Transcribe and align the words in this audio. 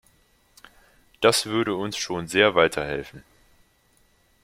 Das 1.19 1.45
würde 1.45 1.75
uns 1.75 1.95
schon 1.95 2.27
sehr 2.27 2.55
weiterhelfen. 2.55 3.23